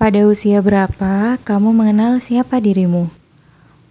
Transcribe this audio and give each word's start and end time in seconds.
Pada 0.00 0.24
usia 0.24 0.64
berapa 0.64 1.36
kamu 1.44 1.76
mengenal 1.76 2.24
siapa 2.24 2.56
dirimu? 2.56 3.12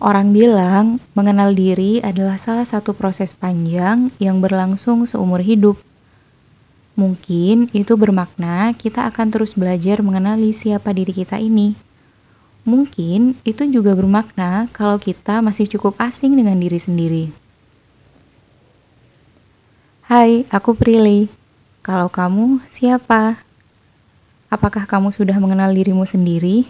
Orang 0.02 0.34
bilang 0.34 0.98
mengenal 1.14 1.54
diri 1.54 2.02
adalah 2.02 2.34
salah 2.42 2.66
satu 2.66 2.98
proses 2.98 3.30
panjang 3.38 4.10
yang 4.18 4.42
berlangsung 4.42 5.06
seumur 5.06 5.46
hidup. 5.46 5.78
Mungkin 6.98 7.70
itu 7.78 7.94
bermakna 7.94 8.74
kita 8.74 9.06
akan 9.06 9.30
terus 9.30 9.54
belajar 9.54 10.02
mengenali 10.02 10.50
siapa 10.50 10.98
diri 10.98 11.14
kita 11.14 11.38
ini. 11.38 11.78
Mungkin 12.66 13.38
itu 13.46 13.70
juga 13.70 13.94
bermakna 13.94 14.66
kalau 14.74 14.98
kita 14.98 15.46
masih 15.46 15.70
cukup 15.70 15.94
asing 16.02 16.34
dengan 16.34 16.58
diri 16.58 16.82
sendiri. 16.82 17.26
Hai, 20.10 20.42
aku 20.50 20.74
Prilly. 20.74 21.30
Kalau 21.86 22.10
kamu 22.10 22.66
siapa? 22.66 23.49
Apakah 24.50 24.90
kamu 24.90 25.14
sudah 25.14 25.38
mengenal 25.38 25.70
dirimu 25.70 26.10
sendiri? 26.10 26.66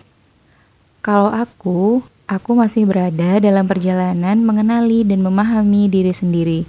Kalau 0.99 1.31
aku, 1.31 2.03
aku 2.27 2.51
masih 2.51 2.83
berada 2.83 3.39
dalam 3.39 3.63
perjalanan 3.63 4.35
mengenali 4.43 5.07
dan 5.07 5.23
memahami 5.23 5.87
diri 5.87 6.11
sendiri. 6.11 6.67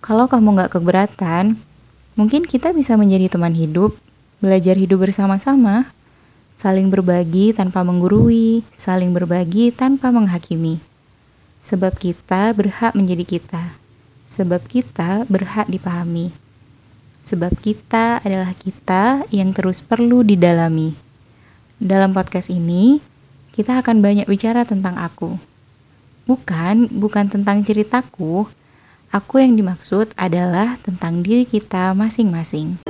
Kalau 0.00 0.24
kamu 0.32 0.56
gak 0.56 0.72
keberatan, 0.80 1.60
mungkin 2.16 2.48
kita 2.48 2.72
bisa 2.72 2.96
menjadi 2.96 3.28
teman 3.28 3.52
hidup, 3.52 3.92
belajar 4.40 4.72
hidup 4.72 5.04
bersama-sama, 5.04 5.92
saling 6.56 6.88
berbagi 6.88 7.52
tanpa 7.52 7.84
menggurui, 7.84 8.64
saling 8.72 9.12
berbagi 9.12 9.68
tanpa 9.68 10.08
menghakimi. 10.08 10.80
Sebab 11.60 11.92
kita 12.00 12.56
berhak 12.56 12.96
menjadi 12.96 13.28
kita, 13.28 13.76
sebab 14.24 14.64
kita 14.64 15.28
berhak 15.28 15.68
dipahami 15.68 16.41
sebab 17.22 17.54
kita 17.62 18.20
adalah 18.26 18.52
kita 18.58 19.26
yang 19.30 19.54
terus 19.54 19.78
perlu 19.78 20.26
didalami. 20.26 20.94
Dalam 21.78 22.14
podcast 22.14 22.50
ini, 22.50 23.02
kita 23.54 23.82
akan 23.82 24.02
banyak 24.02 24.26
bicara 24.26 24.66
tentang 24.66 24.98
aku. 24.98 25.38
Bukan, 26.26 26.90
bukan 26.90 27.26
tentang 27.26 27.62
ceritaku. 27.66 28.46
Aku 29.12 29.34
yang 29.42 29.58
dimaksud 29.58 30.14
adalah 30.16 30.78
tentang 30.80 31.20
diri 31.20 31.44
kita 31.44 31.92
masing-masing. 31.92 32.80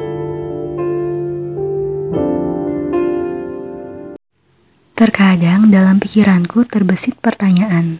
Terkadang 4.94 5.66
dalam 5.66 5.98
pikiranku 5.98 6.62
terbesit 6.62 7.18
pertanyaan. 7.18 7.98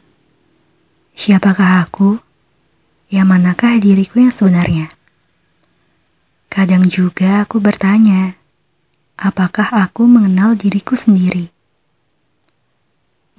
Siapakah 1.19 1.83
aku? 1.83 2.23
Yang 3.11 3.27
manakah 3.27 3.75
diriku 3.83 4.23
yang 4.23 4.31
sebenarnya? 4.31 5.02
Kadang 6.53 6.85
juga 6.85 7.49
aku 7.49 7.65
bertanya, 7.65 8.37
apakah 9.17 9.73
aku 9.73 10.05
mengenal 10.05 10.53
diriku 10.53 10.93
sendiri? 10.93 11.49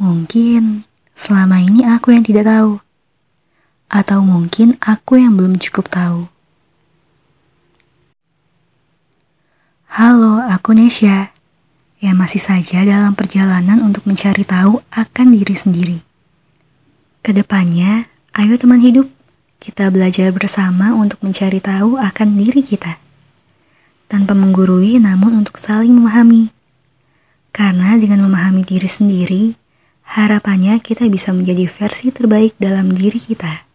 Mungkin 0.02 0.90
selama 1.14 1.62
ini 1.62 1.86
aku 1.86 2.10
yang 2.10 2.26
tidak 2.26 2.50
tahu, 2.50 2.82
atau 3.94 4.20
mungkin 4.26 4.74
aku 4.82 5.22
yang 5.22 5.38
belum 5.38 5.62
cukup 5.62 5.94
tahu. 5.94 6.26
Halo, 9.94 10.42
aku 10.50 10.74
Nesya, 10.74 11.38
yang 12.02 12.18
masih 12.18 12.42
saja 12.42 12.82
dalam 12.82 13.14
perjalanan 13.14 13.78
untuk 13.86 14.10
mencari 14.10 14.42
tahu 14.42 14.82
akan 14.90 15.28
diri 15.30 15.54
sendiri. 15.54 15.98
Ke 17.22 17.30
depannya, 17.30 18.10
ayo 18.34 18.58
teman 18.58 18.82
hidup, 18.82 19.06
kita 19.62 19.94
belajar 19.94 20.34
bersama 20.34 20.98
untuk 20.98 21.22
mencari 21.22 21.62
tahu 21.62 22.02
akan 22.02 22.42
diri 22.42 22.66
kita 22.66 23.03
tanpa 24.14 24.38
menggurui 24.38 25.02
namun 25.02 25.42
untuk 25.42 25.58
saling 25.58 25.90
memahami. 25.90 26.54
Karena 27.50 27.98
dengan 27.98 28.30
memahami 28.30 28.62
diri 28.62 28.86
sendiri, 28.86 29.58
harapannya 30.06 30.78
kita 30.78 31.10
bisa 31.10 31.34
menjadi 31.34 31.66
versi 31.66 32.14
terbaik 32.14 32.54
dalam 32.62 32.94
diri 32.94 33.18
kita. 33.18 33.73